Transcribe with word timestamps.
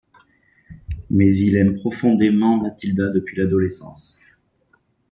Mais 1.11 1.31
il 1.35 1.55
aime 1.55 1.75
profondément 1.75 2.57
Mathilda 2.59 3.11
depuis 3.11 3.37
l'adolescence. 3.37 4.19